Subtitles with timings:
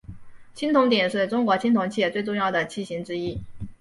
[0.55, 3.37] 青铜鼎是中国青铜器最重要的器形之一。